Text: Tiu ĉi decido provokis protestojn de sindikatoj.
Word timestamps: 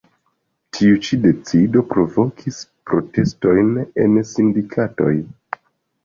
Tiu 0.75 0.93
ĉi 1.07 1.17
decido 1.25 1.83
provokis 1.91 2.57
protestojn 2.91 3.69
de 4.15 4.23
sindikatoj. 4.31 5.11